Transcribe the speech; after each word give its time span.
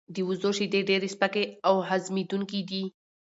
د 0.15 0.17
وزو 0.29 0.49
شیدې 0.57 0.81
ډیر 0.89 1.01
سپکې 1.13 1.43
او 1.67 1.75
هضمېدونکې 1.89 2.59
دي. 2.69 2.83